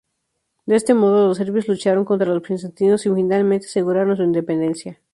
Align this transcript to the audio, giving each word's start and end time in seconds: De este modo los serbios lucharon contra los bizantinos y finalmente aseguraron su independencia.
De 0.65 0.75
este 0.75 0.95
modo 0.95 1.27
los 1.27 1.37
serbios 1.37 1.67
lucharon 1.67 2.05
contra 2.05 2.27
los 2.33 2.41
bizantinos 2.41 3.05
y 3.05 3.13
finalmente 3.13 3.67
aseguraron 3.67 4.17
su 4.17 4.23
independencia. 4.23 4.99